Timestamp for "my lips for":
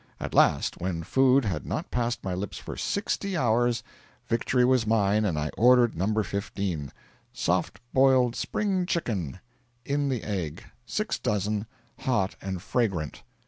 2.23-2.75